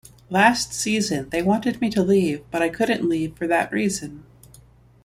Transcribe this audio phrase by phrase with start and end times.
[0.31, 4.25] Last season, they wanted me to leave but I couldn't leave for that reason.